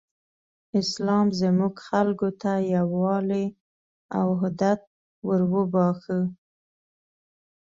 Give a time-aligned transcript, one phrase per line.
[0.79, 3.45] اسلام زموږ خلکو ته یووالی
[4.19, 4.79] او حدت
[5.27, 6.19] وروباښه.